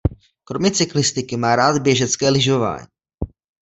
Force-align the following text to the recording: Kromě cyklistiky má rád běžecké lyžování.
Kromě 0.43 0.71
cyklistiky 0.71 1.37
má 1.37 1.55
rád 1.55 1.81
běžecké 1.81 2.29
lyžování. 2.29 2.87